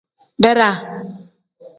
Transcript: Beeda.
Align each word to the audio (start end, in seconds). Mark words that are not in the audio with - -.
Beeda. 0.41 0.69